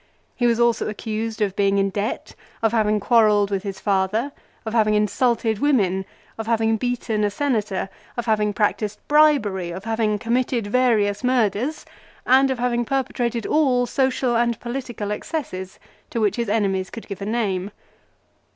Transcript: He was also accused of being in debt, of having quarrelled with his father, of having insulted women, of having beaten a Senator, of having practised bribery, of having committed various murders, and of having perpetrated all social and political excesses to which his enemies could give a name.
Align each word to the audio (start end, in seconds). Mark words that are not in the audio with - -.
He 0.35 0.47
was 0.47 0.59
also 0.59 0.89
accused 0.89 1.43
of 1.43 1.55
being 1.55 1.77
in 1.77 1.91
debt, 1.91 2.33
of 2.63 2.71
having 2.71 2.99
quarrelled 2.99 3.51
with 3.51 3.61
his 3.61 3.79
father, 3.79 4.31
of 4.65 4.73
having 4.73 4.95
insulted 4.95 5.59
women, 5.59 6.05
of 6.39 6.47
having 6.47 6.75
beaten 6.77 7.23
a 7.23 7.29
Senator, 7.29 7.87
of 8.17 8.25
having 8.25 8.51
practised 8.51 8.97
bribery, 9.07 9.69
of 9.69 9.83
having 9.83 10.17
committed 10.17 10.65
various 10.65 11.23
murders, 11.23 11.85
and 12.25 12.49
of 12.49 12.57
having 12.57 12.83
perpetrated 12.83 13.45
all 13.45 13.85
social 13.85 14.35
and 14.35 14.59
political 14.59 15.11
excesses 15.11 15.77
to 16.09 16.19
which 16.19 16.37
his 16.37 16.49
enemies 16.49 16.89
could 16.89 17.07
give 17.07 17.21
a 17.21 17.25
name. 17.27 17.69